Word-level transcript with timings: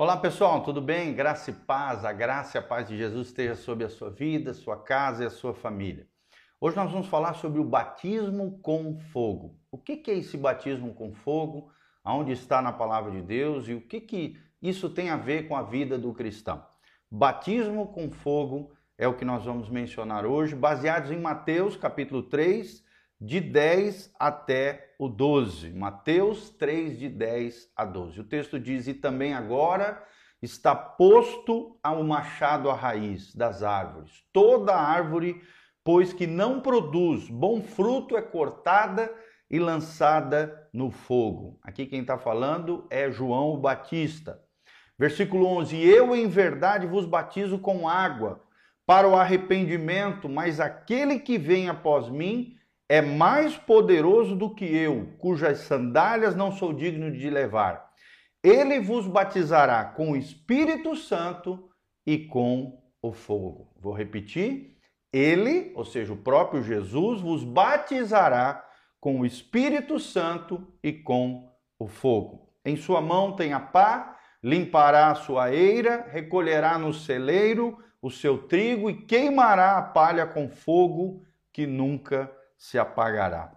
Olá 0.00 0.16
pessoal, 0.16 0.62
tudo 0.62 0.80
bem? 0.80 1.12
Graça 1.12 1.50
e 1.50 1.52
paz, 1.52 2.04
a 2.04 2.12
graça 2.12 2.56
e 2.56 2.60
a 2.60 2.62
paz 2.62 2.86
de 2.86 2.96
Jesus 2.96 3.26
esteja 3.26 3.56
sobre 3.56 3.84
a 3.84 3.88
sua 3.88 4.08
vida, 4.08 4.54
sua 4.54 4.80
casa 4.80 5.24
e 5.24 5.26
a 5.26 5.30
sua 5.30 5.52
família. 5.52 6.06
Hoje 6.60 6.76
nós 6.76 6.92
vamos 6.92 7.08
falar 7.08 7.34
sobre 7.34 7.60
o 7.60 7.64
batismo 7.64 8.60
com 8.62 8.96
fogo. 9.10 9.58
O 9.72 9.76
que 9.76 10.08
é 10.08 10.14
esse 10.14 10.36
batismo 10.36 10.94
com 10.94 11.12
fogo? 11.12 11.72
Aonde 12.04 12.30
está 12.30 12.62
na 12.62 12.70
palavra 12.70 13.10
de 13.10 13.20
Deus 13.20 13.66
e 13.66 13.74
o 13.74 13.80
que, 13.80 14.00
que 14.00 14.40
isso 14.62 14.88
tem 14.88 15.10
a 15.10 15.16
ver 15.16 15.48
com 15.48 15.56
a 15.56 15.64
vida 15.64 15.98
do 15.98 16.14
cristão? 16.14 16.64
Batismo 17.10 17.88
com 17.88 18.08
fogo 18.08 18.70
é 18.96 19.08
o 19.08 19.14
que 19.14 19.24
nós 19.24 19.44
vamos 19.44 19.68
mencionar 19.68 20.24
hoje, 20.24 20.54
baseados 20.54 21.10
em 21.10 21.18
Mateus 21.18 21.74
capítulo 21.74 22.22
3, 22.22 22.84
de 23.20 23.40
10 23.40 24.14
até 24.16 24.87
o 24.98 25.08
12. 25.08 25.70
Mateus 25.70 26.50
3, 26.50 26.98
de 26.98 27.08
10 27.08 27.70
a 27.76 27.84
12. 27.84 28.20
O 28.20 28.24
texto 28.24 28.58
diz: 28.58 28.88
E 28.88 28.94
também 28.94 29.32
agora 29.32 30.04
está 30.42 30.74
posto 30.74 31.78
ao 31.82 32.02
machado 32.02 32.68
à 32.68 32.74
raiz 32.74 33.34
das 33.34 33.62
árvores. 33.62 34.24
Toda 34.32 34.74
árvore, 34.74 35.40
pois 35.84 36.12
que 36.12 36.26
não 36.26 36.60
produz 36.60 37.30
bom 37.30 37.62
fruto, 37.62 38.16
é 38.16 38.22
cortada 38.22 39.12
e 39.50 39.58
lançada 39.58 40.68
no 40.72 40.90
fogo. 40.90 41.58
Aqui 41.62 41.86
quem 41.86 42.00
está 42.00 42.18
falando 42.18 42.86
é 42.90 43.10
João 43.10 43.54
o 43.54 43.58
Batista. 43.58 44.42
Versículo 44.98 45.46
11: 45.46 45.80
Eu 45.80 46.14
em 46.14 46.26
verdade 46.26 46.86
vos 46.86 47.06
batizo 47.06 47.58
com 47.58 47.88
água 47.88 48.42
para 48.84 49.08
o 49.08 49.14
arrependimento, 49.14 50.28
mas 50.28 50.58
aquele 50.58 51.20
que 51.20 51.38
vem 51.38 51.68
após 51.68 52.08
mim 52.08 52.56
é 52.88 53.02
mais 53.02 53.56
poderoso 53.56 54.34
do 54.34 54.54
que 54.54 54.64
eu, 54.64 55.12
cujas 55.18 55.58
sandálias 55.58 56.34
não 56.34 56.50
sou 56.50 56.72
digno 56.72 57.10
de 57.10 57.28
levar. 57.28 57.92
Ele 58.42 58.80
vos 58.80 59.06
batizará 59.06 59.84
com 59.84 60.12
o 60.12 60.16
Espírito 60.16 60.96
Santo 60.96 61.68
e 62.06 62.18
com 62.18 62.82
o 63.02 63.12
fogo. 63.12 63.74
Vou 63.78 63.92
repetir. 63.92 64.78
Ele, 65.12 65.72
ou 65.74 65.84
seja, 65.84 66.12
o 66.12 66.16
próprio 66.16 66.62
Jesus, 66.62 67.20
vos 67.20 67.44
batizará 67.44 68.64
com 69.00 69.20
o 69.20 69.26
Espírito 69.26 69.98
Santo 69.98 70.66
e 70.82 70.92
com 70.92 71.52
o 71.78 71.86
fogo. 71.86 72.48
Em 72.64 72.76
sua 72.76 73.00
mão 73.00 73.36
tem 73.36 73.52
a 73.52 73.60
pá, 73.60 74.16
limpará 74.42 75.10
a 75.10 75.14
sua 75.14 75.52
eira, 75.52 76.06
recolherá 76.10 76.78
no 76.78 76.92
celeiro 76.92 77.78
o 78.00 78.10
seu 78.10 78.38
trigo 78.46 78.88
e 78.88 79.02
queimará 79.02 79.76
a 79.76 79.82
palha 79.82 80.26
com 80.26 80.48
fogo 80.48 81.22
que 81.52 81.66
nunca 81.66 82.30
se 82.58 82.78
apagará. 82.78 83.52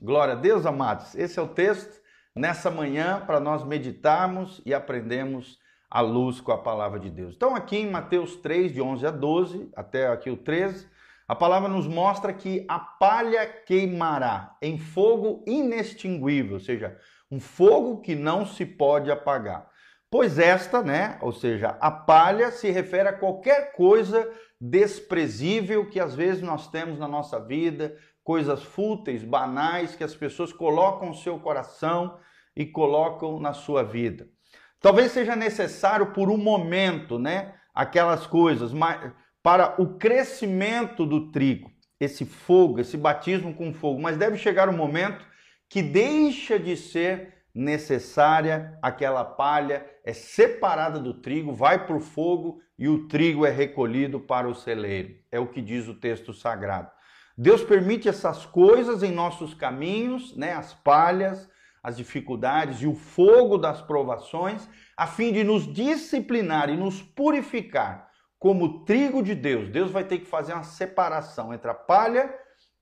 Glória 0.00 0.34
a 0.34 0.36
Deus, 0.36 0.64
amados. 0.64 1.14
Esse 1.14 1.38
é 1.38 1.42
o 1.42 1.48
texto 1.48 2.00
nessa 2.34 2.70
manhã 2.70 3.22
para 3.26 3.40
nós 3.40 3.64
meditarmos 3.64 4.62
e 4.64 4.72
aprendermos 4.72 5.58
a 5.90 6.00
luz 6.00 6.40
com 6.40 6.52
a 6.52 6.58
palavra 6.58 6.98
de 6.98 7.10
Deus. 7.10 7.34
Então, 7.34 7.54
aqui 7.54 7.76
em 7.76 7.90
Mateus 7.90 8.36
3, 8.36 8.72
de 8.72 8.80
11 8.80 9.06
a 9.06 9.10
12, 9.10 9.70
até 9.76 10.06
aqui 10.06 10.30
o 10.30 10.36
13, 10.36 10.88
a 11.28 11.34
palavra 11.34 11.68
nos 11.68 11.86
mostra 11.86 12.32
que 12.32 12.64
a 12.68 12.78
palha 12.78 13.46
queimará 13.46 14.56
em 14.62 14.78
fogo 14.78 15.44
inextinguível, 15.46 16.54
ou 16.54 16.60
seja, 16.60 16.96
um 17.30 17.40
fogo 17.40 18.00
que 18.00 18.14
não 18.14 18.46
se 18.46 18.64
pode 18.64 19.10
apagar. 19.10 19.70
Pois 20.10 20.38
esta, 20.38 20.82
né, 20.82 21.18
ou 21.22 21.32
seja, 21.32 21.76
a 21.80 21.90
palha 21.90 22.50
se 22.50 22.70
refere 22.70 23.08
a 23.08 23.14
qualquer 23.14 23.72
coisa 23.72 24.30
desprezível 24.60 25.88
que 25.88 25.98
às 25.98 26.14
vezes 26.14 26.42
nós 26.42 26.68
temos 26.68 26.98
na 26.98 27.08
nossa 27.08 27.40
vida, 27.40 27.96
coisas 28.22 28.62
fúteis, 28.62 29.24
banais 29.24 29.96
que 29.96 30.04
as 30.04 30.14
pessoas 30.14 30.52
colocam 30.52 31.08
no 31.08 31.14
seu 31.14 31.38
coração 31.38 32.18
e 32.56 32.64
colocam 32.64 33.40
na 33.40 33.52
sua 33.52 33.82
vida. 33.82 34.28
Talvez 34.80 35.12
seja 35.12 35.36
necessário 35.36 36.12
por 36.12 36.30
um 36.30 36.36
momento, 36.36 37.18
né, 37.18 37.54
aquelas 37.74 38.26
coisas, 38.26 38.72
mas 38.72 39.12
para 39.42 39.80
o 39.80 39.96
crescimento 39.96 41.06
do 41.06 41.30
trigo, 41.30 41.70
esse 41.98 42.24
fogo, 42.24 42.80
esse 42.80 42.96
batismo 42.96 43.54
com 43.54 43.72
fogo, 43.72 44.00
mas 44.00 44.16
deve 44.16 44.36
chegar 44.36 44.68
um 44.68 44.76
momento 44.76 45.24
que 45.68 45.82
deixa 45.82 46.58
de 46.58 46.76
ser 46.76 47.42
necessária 47.54 48.78
aquela 48.80 49.24
palha, 49.24 49.86
é 50.04 50.12
separada 50.12 50.98
do 50.98 51.14
trigo, 51.14 51.52
vai 51.52 51.86
para 51.86 51.96
o 51.96 52.00
fogo 52.00 52.60
e 52.78 52.88
o 52.88 53.06
trigo 53.06 53.46
é 53.46 53.50
recolhido 53.50 54.18
para 54.18 54.48
o 54.48 54.54
celeiro. 54.54 55.14
É 55.30 55.38
o 55.38 55.46
que 55.46 55.60
diz 55.60 55.86
o 55.88 55.94
texto 55.94 56.32
sagrado. 56.32 56.90
Deus 57.36 57.62
permite 57.64 58.08
essas 58.08 58.44
coisas 58.44 59.02
em 59.02 59.10
nossos 59.10 59.54
caminhos, 59.54 60.36
né, 60.36 60.52
as 60.52 60.74
palhas, 60.74 61.48
as 61.82 61.96
dificuldades 61.96 62.82
e 62.82 62.86
o 62.86 62.94
fogo 62.94 63.58
das 63.58 63.82
provações, 63.82 64.68
a 64.96 65.06
fim 65.06 65.32
de 65.32 65.42
nos 65.42 65.70
disciplinar 65.72 66.70
e 66.70 66.76
nos 66.76 67.02
purificar 67.02 68.08
como 68.38 68.84
trigo 68.84 69.22
de 69.22 69.34
Deus. 69.34 69.68
Deus 69.68 69.90
vai 69.90 70.04
ter 70.04 70.18
que 70.18 70.26
fazer 70.26 70.52
uma 70.52 70.64
separação 70.64 71.52
entre 71.52 71.70
a 71.70 71.74
palha 71.74 72.32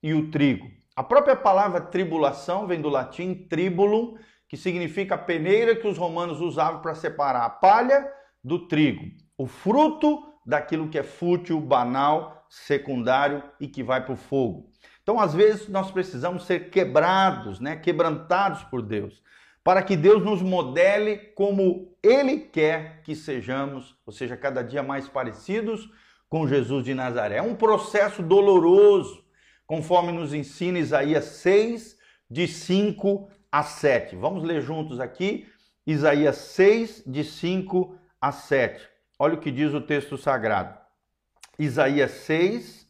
e 0.03 0.13
o 0.13 0.29
trigo. 0.29 0.67
A 0.95 1.03
própria 1.03 1.35
palavra 1.35 1.81
tribulação 1.81 2.67
vem 2.67 2.81
do 2.81 2.89
latim 2.89 3.33
tribulum, 3.33 4.15
que 4.47 4.57
significa 4.57 5.15
a 5.15 5.17
peneira 5.17 5.75
que 5.75 5.87
os 5.87 5.97
romanos 5.97 6.41
usavam 6.41 6.81
para 6.81 6.93
separar 6.93 7.45
a 7.45 7.49
palha 7.49 8.05
do 8.43 8.67
trigo, 8.67 9.05
o 9.37 9.47
fruto 9.47 10.30
daquilo 10.45 10.89
que 10.89 10.97
é 10.97 11.03
fútil, 11.03 11.59
banal 11.59 12.45
secundário 12.49 13.41
e 13.59 13.67
que 13.67 13.81
vai 13.81 14.03
para 14.03 14.13
o 14.13 14.17
fogo. 14.17 14.69
Então, 15.01 15.19
às 15.19 15.33
vezes, 15.33 15.67
nós 15.67 15.89
precisamos 15.89 16.45
ser 16.45 16.69
quebrados, 16.69 17.59
né? 17.59 17.75
quebrantados 17.77 18.63
por 18.63 18.81
Deus, 18.81 19.21
para 19.63 19.81
que 19.81 19.95
Deus 19.95 20.23
nos 20.23 20.41
modele 20.41 21.17
como 21.35 21.95
Ele 22.03 22.39
quer 22.39 23.01
que 23.03 23.15
sejamos, 23.15 23.95
ou 24.05 24.11
seja, 24.11 24.35
cada 24.35 24.61
dia 24.61 24.83
mais 24.83 25.07
parecidos 25.07 25.89
com 26.27 26.47
Jesus 26.47 26.83
de 26.83 26.93
Nazaré. 26.93 27.37
É 27.37 27.41
um 27.41 27.55
processo 27.55 28.21
doloroso, 28.21 29.23
conforme 29.65 30.11
nos 30.11 30.33
ensina 30.33 30.79
Isaías 30.79 31.25
6, 31.25 31.97
de 32.29 32.47
5 32.47 33.29
a 33.51 33.63
7. 33.63 34.15
Vamos 34.15 34.43
ler 34.43 34.61
juntos 34.61 34.99
aqui, 34.99 35.47
Isaías 35.85 36.37
6, 36.37 37.03
de 37.05 37.23
5 37.23 37.97
a 38.19 38.31
7. 38.31 38.90
Olha 39.23 39.35
o 39.35 39.39
que 39.39 39.51
diz 39.51 39.71
o 39.71 39.79
texto 39.79 40.17
sagrado. 40.17 40.75
Isaías 41.59 42.09
6, 42.09 42.87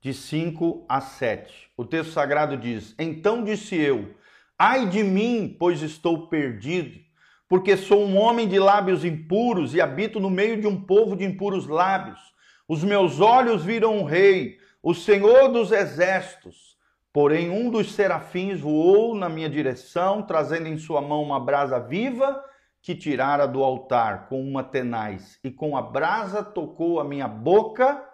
de 0.00 0.14
5 0.14 0.86
a 0.88 1.00
7. 1.00 1.72
O 1.76 1.84
texto 1.84 2.12
sagrado 2.12 2.56
diz: 2.56 2.94
Então 2.96 3.42
disse 3.42 3.74
eu: 3.74 4.14
Ai 4.56 4.86
de 4.86 5.02
mim, 5.02 5.56
pois 5.58 5.82
estou 5.82 6.28
perdido, 6.28 7.00
porque 7.48 7.76
sou 7.76 8.04
um 8.04 8.16
homem 8.16 8.46
de 8.46 8.56
lábios 8.56 9.04
impuros 9.04 9.74
e 9.74 9.80
habito 9.80 10.20
no 10.20 10.30
meio 10.30 10.60
de 10.60 10.66
um 10.68 10.80
povo 10.80 11.16
de 11.16 11.24
impuros 11.24 11.66
lábios. 11.66 12.20
Os 12.68 12.84
meus 12.84 13.18
olhos 13.18 13.64
viram 13.64 13.98
o 13.98 14.04
rei, 14.04 14.60
o 14.80 14.94
Senhor 14.94 15.48
dos 15.48 15.72
exércitos. 15.72 16.78
Porém, 17.12 17.50
um 17.50 17.68
dos 17.68 17.94
serafins 17.94 18.60
voou 18.60 19.12
na 19.12 19.28
minha 19.28 19.50
direção, 19.50 20.22
trazendo 20.22 20.68
em 20.68 20.78
sua 20.78 21.00
mão 21.00 21.20
uma 21.20 21.40
brasa 21.40 21.80
viva 21.80 22.44
que 22.82 22.94
tirara 22.94 23.46
do 23.46 23.62
altar 23.62 24.28
com 24.28 24.42
uma 24.42 24.64
tenaz, 24.64 25.38
e 25.44 25.50
com 25.50 25.76
a 25.76 25.82
brasa 25.82 26.42
tocou 26.42 27.00
a 27.00 27.04
minha 27.04 27.28
boca, 27.28 28.04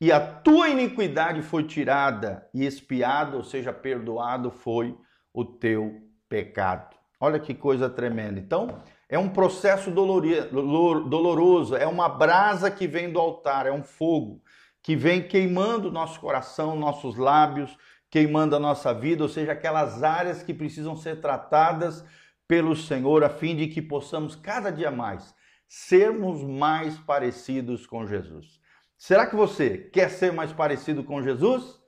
e 0.00 0.12
a 0.12 0.20
tua 0.20 0.68
iniquidade 0.68 1.42
foi 1.42 1.64
tirada, 1.64 2.48
e 2.54 2.64
expiado, 2.64 3.36
ou 3.36 3.44
seja, 3.44 3.72
perdoado 3.72 4.50
foi 4.50 4.96
o 5.34 5.44
teu 5.44 6.00
pecado. 6.28 6.96
Olha 7.20 7.38
que 7.38 7.52
coisa 7.52 7.90
tremenda. 7.90 8.38
Então, 8.38 8.80
é 9.08 9.18
um 9.18 9.28
processo 9.28 9.90
doloroso, 9.90 11.74
é 11.76 11.86
uma 11.86 12.08
brasa 12.08 12.70
que 12.70 12.86
vem 12.86 13.12
do 13.12 13.18
altar, 13.18 13.66
é 13.66 13.72
um 13.72 13.82
fogo 13.82 14.40
que 14.82 14.94
vem 14.94 15.26
queimando 15.26 15.90
nosso 15.90 16.20
coração, 16.20 16.76
nossos 16.76 17.16
lábios, 17.16 17.76
queimando 18.10 18.56
a 18.56 18.58
nossa 18.58 18.94
vida, 18.94 19.22
ou 19.22 19.28
seja, 19.28 19.52
aquelas 19.52 20.02
áreas 20.02 20.42
que 20.42 20.54
precisam 20.54 20.96
ser 20.96 21.20
tratadas 21.20 22.04
pelo 22.48 22.74
Senhor, 22.74 23.22
a 23.22 23.28
fim 23.28 23.54
de 23.54 23.68
que 23.68 23.82
possamos 23.82 24.34
cada 24.34 24.70
dia 24.70 24.90
mais 24.90 25.36
sermos 25.68 26.42
mais 26.42 26.98
parecidos 26.98 27.86
com 27.86 28.06
Jesus. 28.06 28.58
Será 28.96 29.26
que 29.26 29.36
você 29.36 29.76
quer 29.76 30.10
ser 30.10 30.32
mais 30.32 30.50
parecido 30.50 31.04
com 31.04 31.22
Jesus? 31.22 31.78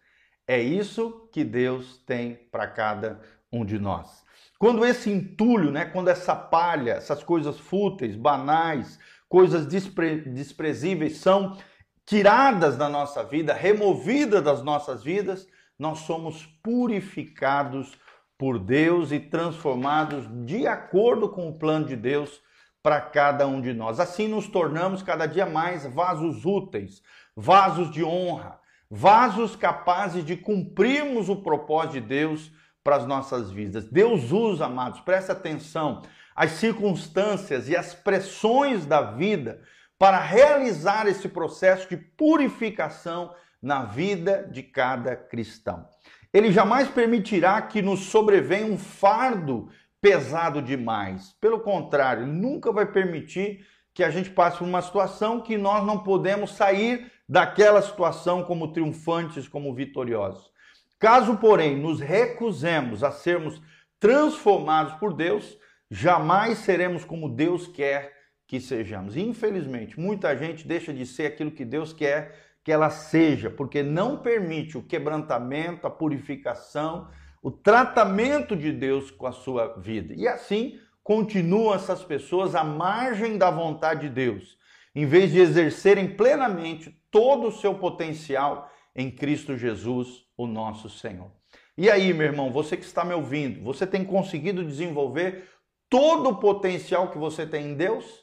É 0.46 0.60
isso 0.60 1.28
que 1.32 1.42
Deus 1.42 1.98
tem 2.04 2.34
para 2.52 2.66
cada 2.66 3.20
um 3.50 3.64
de 3.64 3.78
nós. 3.78 4.22
Quando 4.58 4.84
esse 4.84 5.10
entulho, 5.10 5.70
né, 5.70 5.86
quando 5.86 6.08
essa 6.08 6.36
palha, 6.36 6.92
essas 6.92 7.24
coisas 7.24 7.58
fúteis, 7.58 8.14
banais, 8.14 8.98
coisas 9.28 9.66
despre 9.66 10.16
desprezíveis 10.16 11.16
são 11.16 11.56
tiradas 12.04 12.76
da 12.76 12.88
nossa 12.88 13.24
vida, 13.24 13.54
removidas 13.54 14.42
das 14.42 14.62
nossas 14.62 15.02
vidas, 15.02 15.48
nós 15.78 16.00
somos 16.00 16.44
purificados 16.62 17.96
por 18.40 18.58
Deus 18.58 19.12
e 19.12 19.20
transformados 19.20 20.26
de 20.46 20.66
acordo 20.66 21.28
com 21.28 21.46
o 21.46 21.58
plano 21.58 21.84
de 21.84 21.94
Deus 21.94 22.40
para 22.82 22.98
cada 22.98 23.46
um 23.46 23.60
de 23.60 23.75
nós. 23.75 24.00
Assim 24.00 24.26
nos 24.26 24.48
tornamos 24.48 25.02
cada 25.02 25.26
dia 25.26 25.44
mais 25.44 25.84
vasos 25.84 26.46
úteis, 26.46 27.02
vasos 27.37 27.90
de 27.90 28.02
honra, 28.02 28.58
vasos 28.90 29.54
capazes 29.54 30.25
de 30.25 30.38
cumprirmos 30.38 31.28
o 31.28 31.37
propósito 31.37 31.92
de 31.92 32.00
Deus 32.00 32.50
para 32.82 32.96
as 32.96 33.06
nossas 33.06 33.50
vidas. 33.50 33.84
Deus 33.84 34.32
usa, 34.32 34.64
amados, 34.64 35.00
presta 35.00 35.32
atenção. 35.32 36.00
as 36.34 36.52
circunstâncias 36.52 37.69
e 37.69 37.76
as 37.76 37.92
pressões 37.92 38.87
da 38.87 39.02
vida 39.02 39.60
para 39.98 40.19
realizar 40.19 41.06
esse 41.06 41.28
processo 41.28 41.87
de 41.90 41.98
purificação 41.98 43.34
na 43.60 43.84
vida 43.84 44.48
de 44.50 44.62
cada 44.62 45.14
cristão. 45.14 45.87
Ele 46.32 46.52
jamais 46.52 46.88
permitirá 46.88 47.60
que 47.62 47.82
nos 47.82 48.00
sobrevenha 48.06 48.66
um 48.66 48.78
fardo 48.78 49.68
pesado 50.00 50.62
demais. 50.62 51.34
Pelo 51.40 51.60
contrário, 51.60 52.26
nunca 52.26 52.72
vai 52.72 52.86
permitir 52.86 53.66
que 53.92 54.04
a 54.04 54.10
gente 54.10 54.30
passe 54.30 54.58
por 54.58 54.64
uma 54.64 54.80
situação 54.80 55.40
que 55.40 55.58
nós 55.58 55.84
não 55.84 55.98
podemos 55.98 56.52
sair 56.52 57.10
daquela 57.28 57.82
situação 57.82 58.42
como 58.44 58.72
triunfantes, 58.72 59.48
como 59.48 59.74
vitoriosos. 59.74 60.50
Caso, 60.98 61.36
porém, 61.36 61.76
nos 61.76 62.00
recusemos 62.00 63.02
a 63.02 63.10
sermos 63.10 63.60
transformados 63.98 64.94
por 64.94 65.12
Deus, 65.12 65.58
jamais 65.90 66.58
seremos 66.58 67.04
como 67.04 67.28
Deus 67.28 67.66
quer 67.66 68.18
que 68.46 68.60
sejamos. 68.60 69.16
infelizmente, 69.16 69.98
muita 69.98 70.36
gente 70.36 70.66
deixa 70.66 70.92
de 70.92 71.06
ser 71.06 71.26
aquilo 71.26 71.52
que 71.52 71.64
Deus 71.64 71.92
quer 71.92 72.34
que 72.64 72.72
ela 72.72 72.90
seja, 72.90 73.50
porque 73.50 73.82
não 73.82 74.18
permite 74.18 74.76
o 74.76 74.82
quebrantamento, 74.82 75.86
a 75.86 75.90
purificação, 75.90 77.08
o 77.42 77.50
tratamento 77.50 78.54
de 78.54 78.70
Deus 78.70 79.10
com 79.10 79.26
a 79.26 79.32
sua 79.32 79.78
vida. 79.78 80.14
E 80.14 80.28
assim 80.28 80.78
continuam 81.02 81.74
essas 81.74 82.04
pessoas 82.04 82.54
à 82.54 82.62
margem 82.62 83.38
da 83.38 83.50
vontade 83.50 84.08
de 84.08 84.14
Deus, 84.14 84.58
em 84.94 85.06
vez 85.06 85.32
de 85.32 85.40
exercerem 85.40 86.16
plenamente 86.16 86.90
todo 87.10 87.48
o 87.48 87.52
seu 87.52 87.74
potencial 87.74 88.70
em 88.94 89.10
Cristo 89.10 89.56
Jesus, 89.56 90.26
o 90.36 90.46
nosso 90.46 90.88
Senhor. 90.88 91.30
E 91.76 91.90
aí, 91.90 92.12
meu 92.12 92.26
irmão, 92.26 92.52
você 92.52 92.76
que 92.76 92.84
está 92.84 93.04
me 93.04 93.14
ouvindo, 93.14 93.62
você 93.62 93.86
tem 93.86 94.04
conseguido 94.04 94.64
desenvolver 94.64 95.48
todo 95.88 96.28
o 96.28 96.36
potencial 96.36 97.10
que 97.10 97.16
você 97.16 97.46
tem 97.46 97.68
em 97.68 97.74
Deus? 97.74 98.19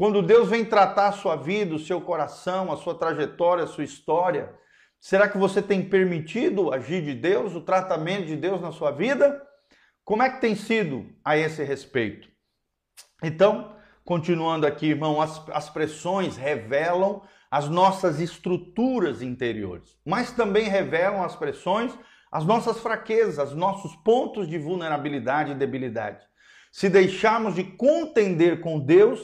Quando 0.00 0.22
Deus 0.22 0.48
vem 0.48 0.64
tratar 0.64 1.08
a 1.08 1.12
sua 1.12 1.36
vida, 1.36 1.74
o 1.74 1.78
seu 1.78 2.00
coração, 2.00 2.72
a 2.72 2.76
sua 2.78 2.94
trajetória, 2.94 3.64
a 3.64 3.66
sua 3.66 3.84
história, 3.84 4.50
será 4.98 5.28
que 5.28 5.36
você 5.36 5.60
tem 5.60 5.86
permitido 5.86 6.72
agir 6.72 7.04
de 7.04 7.12
Deus, 7.12 7.54
o 7.54 7.60
tratamento 7.60 8.24
de 8.24 8.34
Deus 8.34 8.62
na 8.62 8.72
sua 8.72 8.92
vida? 8.92 9.46
Como 10.02 10.22
é 10.22 10.30
que 10.30 10.40
tem 10.40 10.54
sido 10.54 11.04
a 11.22 11.36
esse 11.36 11.62
respeito? 11.62 12.30
Então, 13.22 13.76
continuando 14.02 14.66
aqui, 14.66 14.86
irmão, 14.86 15.20
as, 15.20 15.46
as 15.50 15.68
pressões 15.68 16.34
revelam 16.34 17.20
as 17.50 17.68
nossas 17.68 18.20
estruturas 18.20 19.20
interiores, 19.20 19.98
mas 20.02 20.32
também 20.32 20.66
revelam 20.66 21.22
as 21.22 21.36
pressões 21.36 21.92
as 22.32 22.46
nossas 22.46 22.78
fraquezas, 22.78 23.52
nossos 23.54 23.94
pontos 23.96 24.48
de 24.48 24.56
vulnerabilidade 24.56 25.50
e 25.52 25.54
debilidade. 25.54 26.24
Se 26.72 26.88
deixarmos 26.88 27.54
de 27.54 27.64
contender 27.64 28.62
com 28.62 28.78
Deus 28.78 29.20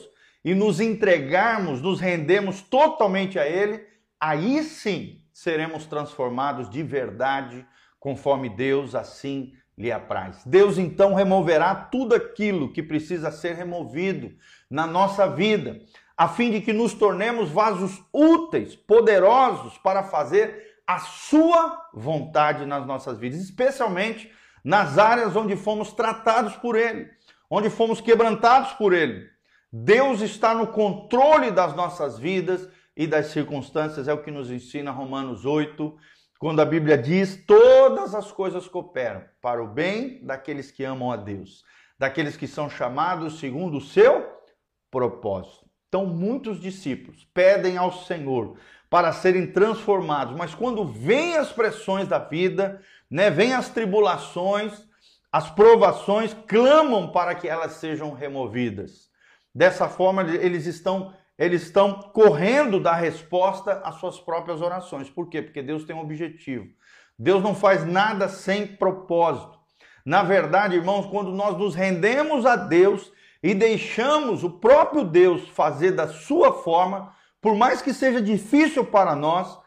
e 0.46 0.54
nos 0.54 0.78
entregarmos, 0.78 1.82
nos 1.82 1.98
rendemos 1.98 2.62
totalmente 2.62 3.37
a 3.37 3.44
Ele, 3.44 3.84
aí 4.20 4.62
sim 4.62 5.20
seremos 5.32 5.87
transformados 5.87 6.70
de 6.70 6.84
verdade, 6.84 7.66
conforme 7.98 8.48
Deus 8.48 8.94
assim 8.94 9.54
lhe 9.76 9.90
apraz. 9.90 10.44
Deus 10.46 10.78
então 10.78 11.14
removerá 11.14 11.75
tudo 11.75 12.14
aquilo 12.14 12.72
que 12.72 12.81
precisa 12.81 13.32
ser 13.32 13.56
removido 13.56 14.37
na 14.70 14.87
nossa 14.87 15.26
vida, 15.26 15.81
a 16.16 16.28
fim 16.28 16.52
de 16.52 16.60
que 16.60 16.72
nos 16.72 16.94
tornemos 16.94 17.50
vasos 17.50 18.00
úteis, 18.12 18.76
poderosos 18.76 19.76
para 19.78 20.04
fazer 20.04 20.76
a 20.87 21.00
sua 21.00 21.88
vontade 21.93 22.64
nas 22.64 22.87
nossas 22.87 23.19
vidas, 23.19 23.40
especialmente 23.40 24.31
nas 24.62 24.96
áreas 24.96 25.34
onde 25.34 25.56
fomos 25.56 25.93
tratados 25.93 26.54
por 26.54 26.76
ele, 26.76 27.10
onde 27.50 27.69
fomos 27.69 28.00
quebrantados 28.00 28.75
por 28.75 28.93
ele. 28.93 29.34
Deus 29.72 30.20
está 30.20 30.54
no 30.54 30.68
controle 30.68 31.50
das 31.50 31.74
nossas 31.74 32.18
vidas 32.18 32.68
e 32.96 33.06
das 33.06 33.26
circunstâncias, 33.26 34.08
é 34.08 34.12
o 34.12 34.22
que 34.22 34.30
nos 34.30 34.50
ensina 34.50 34.90
Romanos 34.90 35.44
8, 35.44 35.96
quando 36.38 36.60
a 36.60 36.64
Bíblia 36.64 36.96
diz: 36.96 37.44
todas 37.46 38.14
as 38.14 38.32
coisas 38.32 38.68
cooperam 38.68 39.24
para 39.40 39.62
o 39.62 39.68
bem 39.68 40.24
daqueles 40.24 40.70
que 40.70 40.84
amam 40.84 41.10
a 41.10 41.16
Deus, 41.16 41.62
daqueles 41.98 42.36
que 42.36 42.46
são 42.46 42.70
chamados 42.70 43.38
segundo 43.38 43.78
o 43.78 43.82
seu 43.82 44.26
propósito. 44.90 45.66
Então, 45.88 46.06
muitos 46.06 46.60
discípulos 46.60 47.28
pedem 47.32 47.76
ao 47.76 47.92
Senhor 47.92 48.56
para 48.88 49.12
serem 49.12 49.50
transformados, 49.50 50.36
mas 50.36 50.54
quando 50.54 50.84
vêm 50.84 51.36
as 51.36 51.52
pressões 51.52 52.08
da 52.08 52.19
vida, 52.19 52.80
né, 53.10 53.30
vêm 53.30 53.52
as 53.54 53.69
tribulações, 53.69 54.86
as 55.30 55.50
provações, 55.50 56.34
clamam 56.46 57.10
para 57.10 57.34
que 57.34 57.48
elas 57.48 57.72
sejam 57.72 58.12
removidas. 58.12 59.10
Dessa 59.56 59.88
forma, 59.88 60.20
eles 60.20 60.67
estão 60.67 61.14
eles 61.38 61.62
estão 61.62 61.94
correndo 62.14 62.79
da 62.79 62.94
resposta 62.94 63.81
às 63.85 63.97
suas 63.97 64.19
próprias 64.19 64.61
orações. 64.61 65.08
Por 65.08 65.29
quê? 65.29 65.41
Porque 65.43 65.62
Deus 65.62 65.85
tem 65.85 65.97
um 65.97 66.00
objetivo. 66.00 66.67
Deus 67.19 67.43
não 67.43 67.55
faz 67.55 67.85
nada 67.85 68.26
sem 68.29 68.67
propósito. 68.67 69.58
Na 70.05 70.23
verdade, 70.23 70.76
irmãos, 70.76 71.06
quando 71.06 71.32
nós 71.32 71.58
nos 71.58 71.75
rendemos 71.75 72.44
a 72.47 72.56
Deus 72.56 73.12
e 73.43 73.55
deixamos 73.55 74.44
o 74.44 74.50
próprio 74.50 75.05
Deus 75.05 75.49
fazer 75.49 75.93
da 75.93 76.08
sua 76.08 76.53
forma, 76.53 77.14
por 77.41 77.55
mais 77.55 77.81
que 77.81 77.93
seja 77.94 78.20
difícil 78.20 78.85
para 78.85 79.14
nós, 79.14 79.58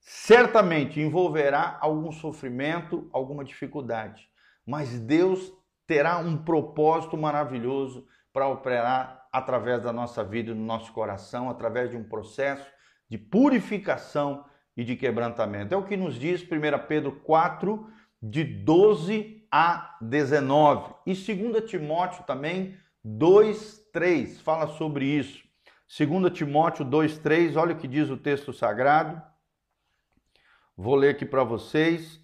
certamente 0.00 1.00
envolverá 1.00 1.78
algum 1.80 2.10
sofrimento, 2.10 3.08
alguma 3.12 3.44
dificuldade. 3.44 4.28
Mas 4.66 4.98
Deus 4.98 5.52
terá 5.86 6.18
um 6.18 6.36
propósito 6.36 7.16
maravilhoso 7.16 8.04
para 8.34 8.48
operar 8.48 9.28
através 9.32 9.80
da 9.80 9.92
nossa 9.92 10.24
vida 10.24 10.52
do 10.52 10.60
nosso 10.60 10.92
coração, 10.92 11.48
através 11.48 11.88
de 11.88 11.96
um 11.96 12.02
processo 12.02 12.66
de 13.08 13.16
purificação 13.16 14.44
e 14.76 14.82
de 14.82 14.96
quebrantamento. 14.96 15.72
É 15.72 15.76
o 15.76 15.84
que 15.84 15.96
nos 15.96 16.18
diz 16.18 16.42
1 16.42 16.46
Pedro 16.88 17.12
4, 17.20 17.88
de 18.20 18.42
12 18.42 19.46
a 19.52 19.96
19. 20.00 20.94
E 21.06 21.14
2 21.14 21.70
Timóteo 21.70 22.24
também 22.24 22.76
2, 23.04 23.90
3 23.92 24.40
fala 24.40 24.66
sobre 24.66 25.04
isso. 25.06 25.44
2 25.96 26.32
Timóteo 26.32 26.84
2, 26.84 27.18
3, 27.18 27.54
olha 27.54 27.74
o 27.74 27.78
que 27.78 27.86
diz 27.86 28.10
o 28.10 28.16
texto 28.16 28.52
sagrado. 28.52 29.22
Vou 30.76 30.96
ler 30.96 31.10
aqui 31.10 31.24
para 31.24 31.44
vocês. 31.44 32.20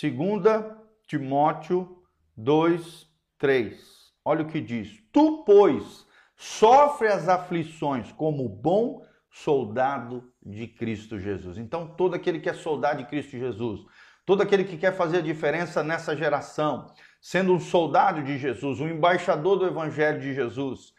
2 0.00 0.76
Timóteo 1.08 2.04
2, 2.36 3.08
3. 3.36 3.99
Olha 4.30 4.42
o 4.42 4.46
que 4.46 4.60
diz: 4.60 5.02
Tu, 5.12 5.42
pois, 5.44 6.06
sofre 6.36 7.08
as 7.08 7.28
aflições 7.28 8.12
como 8.12 8.48
bom 8.48 9.04
soldado 9.28 10.32
de 10.40 10.68
Cristo 10.68 11.18
Jesus. 11.18 11.58
Então, 11.58 11.88
todo 11.96 12.14
aquele 12.14 12.38
que 12.38 12.48
é 12.48 12.54
soldado 12.54 12.98
de 12.98 13.08
Cristo 13.08 13.32
Jesus, 13.36 13.80
todo 14.24 14.40
aquele 14.40 14.62
que 14.62 14.76
quer 14.76 14.92
fazer 14.92 15.16
a 15.16 15.20
diferença 15.20 15.82
nessa 15.82 16.16
geração, 16.16 16.86
sendo 17.20 17.52
um 17.52 17.58
soldado 17.58 18.22
de 18.22 18.38
Jesus, 18.38 18.78
um 18.78 18.88
embaixador 18.88 19.58
do 19.58 19.66
Evangelho 19.66 20.20
de 20.20 20.32
Jesus, 20.32 20.94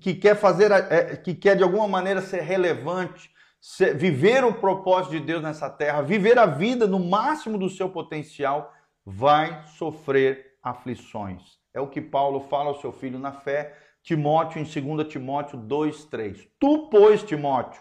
que 0.00 0.14
quer 0.14 0.36
fazer, 0.36 0.70
é, 0.70 1.16
que 1.16 1.34
quer 1.34 1.56
de 1.56 1.64
alguma 1.64 1.88
maneira 1.88 2.22
ser 2.22 2.42
relevante, 2.42 3.28
viver 3.96 4.44
o 4.44 4.54
propósito 4.54 5.18
de 5.18 5.20
Deus 5.20 5.42
nessa 5.42 5.68
terra, 5.68 6.00
viver 6.00 6.38
a 6.38 6.46
vida 6.46 6.86
no 6.86 7.00
máximo 7.00 7.58
do 7.58 7.68
seu 7.68 7.90
potencial, 7.90 8.72
vai 9.04 9.66
sofrer 9.66 10.58
aflições. 10.62 11.60
É 11.74 11.80
o 11.80 11.88
que 11.88 12.00
Paulo 12.00 12.40
fala 12.40 12.68
ao 12.68 12.80
seu 12.80 12.92
filho 12.92 13.18
na 13.18 13.32
fé 13.32 13.76
Timóteo 14.02 14.60
em 14.60 14.64
2 14.64 15.08
Timóteo 15.08 15.58
2:3. 15.58 16.46
Tu, 16.58 16.88
pois, 16.90 17.22
Timóteo, 17.22 17.80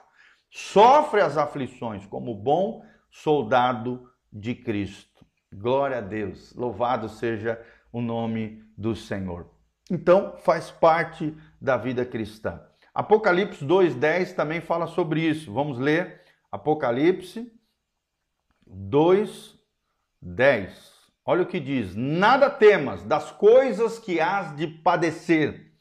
sofre 0.50 1.19
as 1.21 1.38
aflições 1.38 2.05
como 2.05 2.36
bom 2.36 2.86
soldado 3.10 4.10
de 4.31 4.55
Cristo. 4.55 5.25
Glória 5.51 5.98
a 5.98 6.01
Deus. 6.01 6.55
Louvado 6.55 7.10
seja 7.10 7.62
o 7.91 8.00
nome 8.01 8.63
do 8.77 8.95
Senhor. 8.95 9.51
Então, 9.89 10.38
faz 10.38 10.71
parte 10.71 11.36
da 11.60 11.75
vida 11.75 12.05
cristã. 12.05 12.63
Apocalipse 12.93 13.65
2:10 13.65 14.33
também 14.33 14.62
fala 14.62 14.86
sobre 14.88 15.21
isso. 15.21 15.51
Vamos 15.51 15.79
ler 15.79 16.21
Apocalipse 16.51 17.51
2:10. 18.67 20.90
Olha 21.25 21.43
o 21.43 21.47
que 21.47 21.59
diz: 21.59 21.95
Nada 21.95 22.49
temas 22.49 23.03
das 23.03 23.31
coisas 23.31 23.99
que 23.99 24.19
hás 24.19 24.55
de 24.55 24.67
padecer 24.67 25.71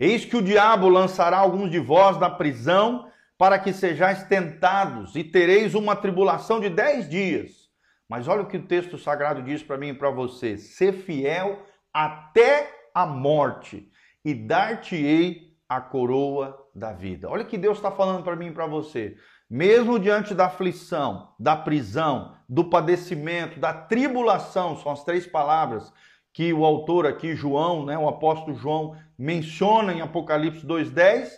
Eis 0.00 0.24
que 0.24 0.34
o 0.34 0.40
diabo 0.40 0.88
lançará 0.88 1.36
alguns 1.36 1.70
de 1.70 1.78
vós 1.78 2.16
na 2.16 2.30
prisão 2.30 3.06
para 3.36 3.58
que 3.58 3.70
sejais 3.70 4.24
tentados 4.24 5.14
e 5.14 5.22
tereis 5.22 5.74
uma 5.74 5.94
tribulação 5.94 6.58
de 6.58 6.70
dez 6.70 7.06
dias. 7.06 7.68
Mas 8.08 8.26
olha 8.26 8.40
o 8.40 8.46
que 8.46 8.56
o 8.56 8.66
texto 8.66 8.96
sagrado 8.96 9.42
diz 9.42 9.62
para 9.62 9.76
mim 9.76 9.88
e 9.88 9.94
para 9.94 10.08
você: 10.08 10.56
ser 10.56 10.92
fiel 10.92 11.66
até 11.92 12.70
a 12.94 13.04
morte 13.04 13.92
e 14.24 14.32
dar-te-ei 14.32 15.54
a 15.68 15.82
coroa 15.82 16.56
da 16.74 16.94
vida. 16.94 17.28
Olha 17.28 17.42
o 17.42 17.46
que 17.46 17.58
Deus 17.58 17.76
está 17.76 17.90
falando 17.90 18.24
para 18.24 18.36
mim 18.36 18.46
e 18.46 18.54
para 18.54 18.66
você. 18.66 19.18
Mesmo 19.50 19.98
diante 19.98 20.34
da 20.34 20.46
aflição, 20.46 21.34
da 21.38 21.54
prisão, 21.54 22.34
do 22.50 22.64
padecimento, 22.64 23.60
da 23.60 23.72
tribulação, 23.72 24.76
são 24.76 24.90
as 24.90 25.04
três 25.04 25.24
palavras 25.24 25.92
que 26.32 26.52
o 26.52 26.64
autor 26.64 27.06
aqui, 27.06 27.36
João, 27.36 27.86
né, 27.86 27.96
o 27.96 28.08
apóstolo 28.08 28.56
João, 28.56 28.96
menciona 29.16 29.92
em 29.92 30.00
Apocalipse 30.00 30.66
2,10, 30.66 31.30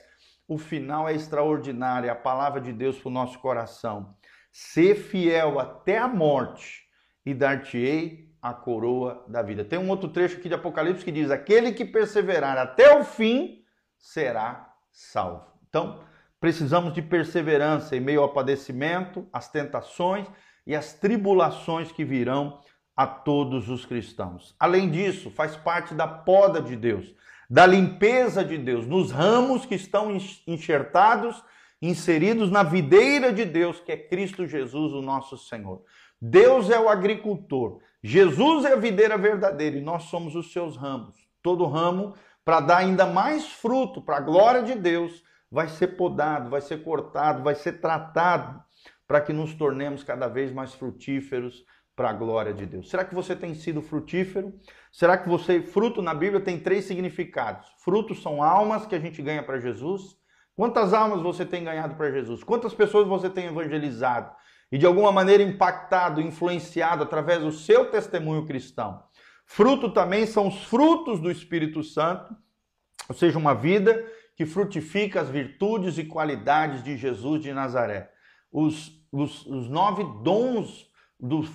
o 0.49 0.57
final 0.57 1.07
é 1.07 1.15
extraordinário, 1.15 2.09
é 2.09 2.11
a 2.11 2.17
palavra 2.17 2.63
de 2.63 2.73
Deus 2.73 2.99
para 2.99 3.11
o 3.11 3.13
nosso 3.13 3.39
coração. 3.41 4.17
Ser 4.51 4.95
fiel 4.95 5.61
até 5.61 5.99
a 5.99 6.09
morte 6.09 6.83
e 7.27 7.35
dar-te-ei 7.35 8.31
a 8.41 8.55
coroa 8.55 9.23
da 9.29 9.43
vida. 9.43 9.65
Tem 9.65 9.79
um 9.79 9.91
outro 9.91 10.09
trecho 10.09 10.39
aqui 10.39 10.49
de 10.49 10.55
Apocalipse 10.55 11.05
que 11.05 11.13
diz: 11.13 11.31
Aquele 11.31 11.73
que 11.73 11.85
perseverar 11.85 12.57
até 12.57 12.99
o 12.99 13.05
fim 13.05 13.63
será 13.99 14.75
salvo. 14.91 15.47
Então, 15.69 16.01
precisamos 16.41 16.93
de 16.93 17.01
perseverança 17.01 17.97
em 17.97 18.01
meio 18.01 18.23
ao 18.23 18.33
padecimento, 18.33 19.27
às 19.33 19.49
tentações 19.49 20.27
e 20.67 20.75
às 20.75 20.93
tribulações 20.93 21.91
que 21.91 22.05
virão 22.05 22.61
a 22.97 23.07
todos 23.07 23.69
os 23.69 23.85
cristãos. 23.85 24.55
Além 24.59 24.91
disso, 24.91 25.31
faz 25.31 25.57
parte 25.57 25.95
da 25.95 26.07
poda 26.07 26.61
de 26.61 26.77
Deus, 26.77 27.15
da 27.49 27.67
limpeza 27.67 28.45
de 28.45 28.57
Deus, 28.57 28.87
nos 28.87 29.11
ramos 29.11 29.67
que 29.67 29.75
estão 29.75 30.17
enxertados, 30.47 31.43
inseridos 31.81 32.51
na 32.51 32.63
videira 32.63 33.33
de 33.33 33.45
Deus, 33.45 33.81
que 33.81 33.93
é 33.93 33.97
Cristo 33.97 34.47
Jesus, 34.47 34.93
o 34.93 35.03
nosso 35.03 35.37
Senhor. 35.37 35.83
Deus 36.21 36.71
é 36.71 36.79
o 36.79 36.89
agricultor, 36.89 37.81
Jesus 38.03 38.65
é 38.65 38.73
a 38.73 38.77
videira 38.77 39.19
verdadeira 39.19 39.77
e 39.77 39.83
nós 39.83 40.05
somos 40.05 40.37
os 40.37 40.53
seus 40.53 40.77
ramos. 40.77 41.17
Todo 41.43 41.67
ramo, 41.67 42.15
para 42.45 42.61
dar 42.61 42.79
ainda 42.79 43.07
mais 43.07 43.47
fruto 43.47 44.01
para 44.01 44.19
a 44.19 44.21
glória 44.21 44.63
de 44.63 44.75
Deus, 44.75 45.25
vai 45.51 45.69
ser 45.69 45.89
podado, 45.89 46.51
vai 46.51 46.61
ser 46.61 46.83
cortado, 46.83 47.43
vai 47.43 47.55
ser 47.55 47.81
tratado 47.81 48.63
para 49.07 49.21
que 49.21 49.33
nos 49.33 49.55
tornemos 49.55 50.03
cada 50.03 50.29
vez 50.29 50.53
mais 50.53 50.75
frutíferos 50.75 51.65
para 51.95 52.11
a 52.11 52.13
glória 52.13 52.55
de 52.55 52.65
Deus. 52.65 52.89
Será 52.89 53.05
que 53.05 53.15
você 53.15 53.37
tem 53.37 53.55
sido 53.55 53.83
frutífero? 53.83 54.55
Será 54.91 55.17
que 55.17 55.29
você, 55.29 55.61
fruto 55.61 56.01
na 56.01 56.15
Bíblia 56.15 56.41
tem 56.41 56.59
três 56.59 56.87
significados? 56.87 57.67
Frutos 57.85 58.23
são 58.23 58.43
almas 58.43 58.87
que 58.87 58.95
a 58.95 59.01
gente 59.01 59.21
ganha 59.21 59.43
para 59.43 59.59
Jesus. 59.59 60.17
Quantas 60.55 60.95
almas 60.95 61.21
você 61.21 61.45
tem 61.45 61.65
ganhado 61.65 61.95
para 61.95 62.11
Jesus? 62.11 62.43
Quantas 62.43 62.73
pessoas 62.75 63.07
você 63.07 63.29
tem 63.29 63.47
evangelizado? 63.47 64.33
e 64.73 64.79
de 64.79 64.87
alguma 64.87 65.13
maneira 65.13 65.43
impactado, 65.43 66.19
influenciado 66.23 67.03
através 67.03 67.43
do 67.43 67.53
seu 67.53 67.91
testemunho 67.91 68.47
cristão. 68.47 69.05
Fruto 69.45 69.91
também 69.91 70.25
são 70.25 70.49
os 70.49 70.65
frutos 70.65 71.21
do 71.21 71.31
Espírito 71.31 71.85
Santo, 71.85 72.35
ou 73.07 73.15
seja, 73.15 73.39
uma 73.39 73.55
vida 73.55 74.03
que 74.35 74.47
frutifica 74.47 75.21
as 75.21 75.29
virtudes 75.29 75.99
e 75.99 76.05
qualidades 76.05 76.83
de 76.83 76.97
Jesus 76.97 77.43
de 77.43 77.53
Nazaré. 77.53 78.11
Os, 78.53 79.03
os, 79.11 79.47
os 79.47 79.69
nove 79.69 80.05
dons 80.23 80.91
dos 81.19 81.49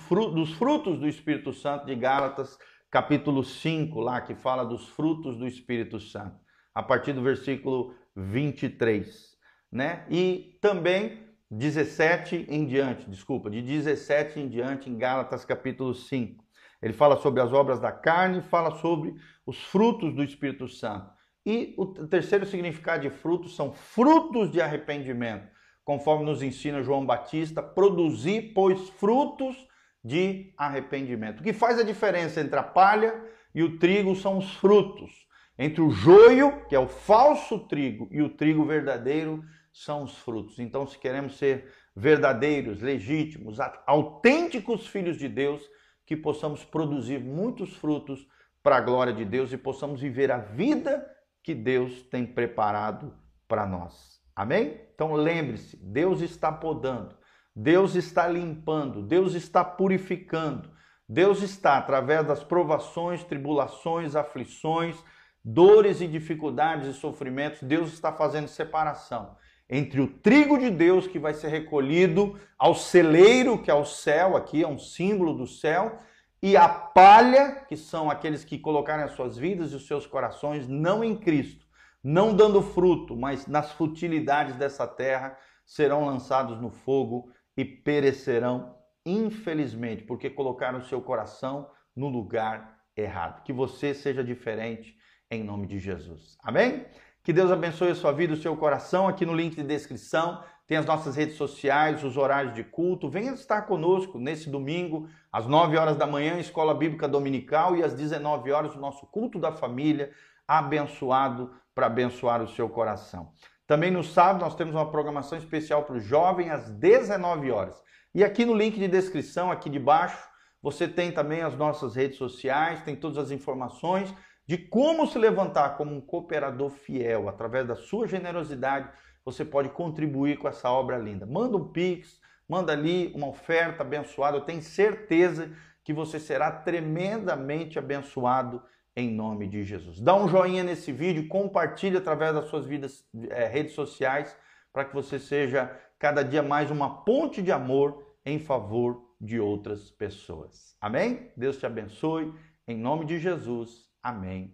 frutos 0.52 0.98
do 0.98 1.06
Espírito 1.06 1.52
Santo 1.52 1.86
de 1.86 1.94
Gálatas, 1.94 2.58
capítulo 2.90 3.44
5, 3.44 4.00
lá 4.00 4.20
que 4.20 4.34
fala 4.34 4.64
dos 4.64 4.88
frutos 4.88 5.36
do 5.36 5.46
Espírito 5.46 6.00
Santo, 6.00 6.36
a 6.74 6.82
partir 6.82 7.12
do 7.12 7.22
versículo 7.22 7.94
23, 8.16 9.36
né? 9.70 10.06
E 10.10 10.58
também 10.60 11.22
17 11.50 12.46
em 12.48 12.66
diante, 12.66 13.08
desculpa, 13.08 13.48
de 13.50 13.62
17 13.62 14.40
em 14.40 14.48
diante, 14.48 14.90
em 14.90 14.98
Gálatas 14.98 15.44
capítulo 15.44 15.94
5. 15.94 16.44
Ele 16.80 16.92
fala 16.92 17.16
sobre 17.16 17.40
as 17.40 17.52
obras 17.52 17.80
da 17.80 17.90
carne, 17.90 18.42
fala 18.42 18.76
sobre 18.76 19.14
os 19.46 19.62
frutos 19.64 20.14
do 20.14 20.22
Espírito 20.22 20.68
Santo. 20.68 21.10
E 21.44 21.74
o 21.78 21.86
terceiro 21.86 22.44
significado 22.44 23.02
de 23.02 23.10
frutos 23.10 23.56
são 23.56 23.72
frutos 23.72 24.50
de 24.50 24.60
arrependimento, 24.60 25.48
conforme 25.88 26.22
nos 26.22 26.42
ensina 26.42 26.82
João 26.82 27.06
Batista, 27.06 27.62
produzir, 27.62 28.52
pois, 28.52 28.90
frutos 28.90 29.56
de 30.04 30.52
arrependimento. 30.54 31.40
O 31.40 31.42
que 31.42 31.54
faz 31.54 31.78
a 31.78 31.82
diferença 31.82 32.42
entre 32.42 32.58
a 32.58 32.62
palha 32.62 33.18
e 33.54 33.62
o 33.62 33.78
trigo 33.78 34.14
são 34.14 34.36
os 34.36 34.52
frutos. 34.56 35.26
Entre 35.58 35.80
o 35.80 35.88
joio, 35.88 36.62
que 36.66 36.76
é 36.76 36.78
o 36.78 36.86
falso 36.86 37.60
trigo, 37.60 38.06
e 38.10 38.20
o 38.20 38.28
trigo 38.28 38.66
verdadeiro, 38.66 39.42
são 39.72 40.02
os 40.02 40.14
frutos. 40.18 40.58
Então, 40.58 40.86
se 40.86 40.98
queremos 40.98 41.38
ser 41.38 41.72
verdadeiros, 41.96 42.82
legítimos, 42.82 43.56
autênticos 43.86 44.86
filhos 44.86 45.16
de 45.16 45.26
Deus, 45.26 45.62
que 46.04 46.14
possamos 46.14 46.66
produzir 46.66 47.18
muitos 47.18 47.74
frutos 47.74 48.28
para 48.62 48.76
a 48.76 48.82
glória 48.82 49.14
de 49.14 49.24
Deus 49.24 49.54
e 49.54 49.56
possamos 49.56 50.02
viver 50.02 50.30
a 50.30 50.36
vida 50.36 51.10
que 51.42 51.54
Deus 51.54 52.02
tem 52.10 52.26
preparado 52.26 53.16
para 53.48 53.64
nós. 53.64 54.17
Amém? 54.38 54.80
Então 54.94 55.14
lembre-se, 55.14 55.76
Deus 55.76 56.20
está 56.20 56.52
podando, 56.52 57.16
Deus 57.56 57.96
está 57.96 58.28
limpando, 58.28 59.02
Deus 59.02 59.34
está 59.34 59.64
purificando. 59.64 60.70
Deus 61.08 61.42
está, 61.42 61.76
através 61.76 62.24
das 62.24 62.44
provações, 62.44 63.24
tribulações, 63.24 64.14
aflições, 64.14 64.96
dores 65.42 66.00
e 66.00 66.06
dificuldades 66.06 66.86
e 66.86 66.92
sofrimentos, 66.92 67.64
Deus 67.64 67.92
está 67.92 68.12
fazendo 68.12 68.46
separação 68.46 69.36
entre 69.68 70.00
o 70.00 70.06
trigo 70.06 70.56
de 70.56 70.70
Deus 70.70 71.08
que 71.08 71.18
vai 71.18 71.34
ser 71.34 71.48
recolhido 71.48 72.38
ao 72.56 72.76
celeiro, 72.76 73.60
que 73.60 73.72
é 73.72 73.74
o 73.74 73.84
céu, 73.84 74.36
aqui 74.36 74.62
é 74.62 74.68
um 74.68 74.78
símbolo 74.78 75.34
do 75.34 75.48
céu, 75.48 75.98
e 76.40 76.56
a 76.56 76.68
palha, 76.68 77.64
que 77.68 77.76
são 77.76 78.08
aqueles 78.08 78.44
que 78.44 78.56
colocarem 78.56 79.04
as 79.04 79.12
suas 79.12 79.36
vidas 79.36 79.72
e 79.72 79.74
os 79.74 79.86
seus 79.88 80.06
corações 80.06 80.68
não 80.68 81.02
em 81.02 81.16
Cristo, 81.16 81.66
não 82.02 82.34
dando 82.34 82.62
fruto, 82.62 83.16
mas 83.16 83.46
nas 83.46 83.72
futilidades 83.72 84.56
dessa 84.56 84.86
terra, 84.86 85.36
serão 85.64 86.06
lançados 86.06 86.60
no 86.60 86.70
fogo 86.70 87.30
e 87.56 87.64
perecerão, 87.64 88.76
infelizmente, 89.04 90.04
porque 90.04 90.30
colocaram 90.30 90.78
o 90.78 90.84
seu 90.84 91.00
coração 91.02 91.68
no 91.94 92.08
lugar 92.08 92.78
errado. 92.96 93.42
Que 93.42 93.52
você 93.52 93.92
seja 93.92 94.24
diferente 94.24 94.96
em 95.30 95.42
nome 95.44 95.66
de 95.66 95.78
Jesus. 95.78 96.38
Amém? 96.42 96.86
Que 97.22 97.32
Deus 97.32 97.50
abençoe 97.50 97.90
a 97.90 97.94
sua 97.94 98.12
vida, 98.12 98.32
o 98.32 98.36
seu 98.36 98.56
coração. 98.56 99.06
Aqui 99.06 99.26
no 99.26 99.34
link 99.34 99.54
de 99.54 99.62
descrição 99.62 100.42
tem 100.66 100.78
as 100.78 100.86
nossas 100.86 101.16
redes 101.16 101.36
sociais, 101.36 102.04
os 102.04 102.16
horários 102.16 102.54
de 102.54 102.64
culto. 102.64 103.10
Venha 103.10 103.32
estar 103.32 103.62
conosco 103.62 104.18
nesse 104.18 104.48
domingo, 104.48 105.08
às 105.32 105.46
9 105.46 105.76
horas 105.76 105.96
da 105.96 106.06
manhã, 106.06 106.38
Escola 106.38 106.74
Bíblica 106.74 107.08
Dominical, 107.08 107.76
e 107.76 107.82
às 107.82 107.94
19 107.94 108.50
horas, 108.52 108.74
o 108.74 108.80
nosso 108.80 109.06
culto 109.06 109.38
da 109.38 109.52
família, 109.52 110.10
abençoado 110.48 111.54
para 111.74 111.86
abençoar 111.86 112.42
o 112.42 112.48
seu 112.48 112.68
coração. 112.68 113.32
Também 113.66 113.90
no 113.90 114.02
sábado 114.02 114.40
nós 114.40 114.54
temos 114.54 114.74
uma 114.74 114.90
programação 114.90 115.36
especial 115.36 115.84
para 115.84 115.96
o 115.96 116.00
jovem 116.00 116.50
às 116.50 116.70
19 116.70 117.50
horas. 117.50 117.76
E 118.14 118.24
aqui 118.24 118.46
no 118.46 118.54
link 118.54 118.78
de 118.78 118.88
descrição, 118.88 119.52
aqui 119.52 119.68
de 119.68 119.78
baixo, 119.78 120.26
você 120.62 120.88
tem 120.88 121.12
também 121.12 121.42
as 121.42 121.54
nossas 121.54 121.94
redes 121.94 122.16
sociais, 122.16 122.82
tem 122.82 122.96
todas 122.96 123.18
as 123.18 123.30
informações 123.30 124.12
de 124.48 124.56
como 124.56 125.06
se 125.06 125.18
levantar 125.18 125.76
como 125.76 125.94
um 125.94 126.00
cooperador 126.00 126.70
fiel 126.70 127.28
através 127.28 127.68
da 127.68 127.76
sua 127.76 128.08
generosidade, 128.08 128.88
você 129.22 129.44
pode 129.44 129.68
contribuir 129.68 130.38
com 130.38 130.48
essa 130.48 130.70
obra 130.70 130.96
linda. 130.96 131.26
Manda 131.26 131.58
um 131.58 131.70
pix, 131.70 132.18
manda 132.48 132.72
ali 132.72 133.12
uma 133.14 133.28
oferta 133.28 133.82
abençoada. 133.82 134.38
Eu 134.38 134.46
tenho 134.46 134.62
certeza 134.62 135.54
que 135.84 135.92
você 135.92 136.18
será 136.18 136.50
tremendamente 136.50 137.78
abençoado 137.78 138.62
em 138.98 139.08
nome 139.12 139.46
de 139.46 139.62
Jesus. 139.62 140.00
Dá 140.00 140.16
um 140.16 140.26
joinha 140.26 140.64
nesse 140.64 140.90
vídeo, 140.90 141.28
compartilhe 141.28 141.96
através 141.96 142.34
das 142.34 142.46
suas 142.46 142.66
vidas, 142.66 143.04
é, 143.30 143.46
redes 143.46 143.72
sociais, 143.72 144.36
para 144.72 144.84
que 144.84 144.92
você 144.92 145.20
seja 145.20 145.70
cada 146.00 146.24
dia 146.24 146.42
mais 146.42 146.68
uma 146.68 147.04
ponte 147.04 147.40
de 147.40 147.52
amor 147.52 148.04
em 148.26 148.40
favor 148.40 149.00
de 149.20 149.38
outras 149.38 149.88
pessoas. 149.88 150.76
Amém? 150.80 151.30
Deus 151.36 151.58
te 151.58 151.64
abençoe. 151.64 152.34
Em 152.66 152.76
nome 152.76 153.04
de 153.04 153.18
Jesus. 153.20 153.88
Amém. 154.02 154.46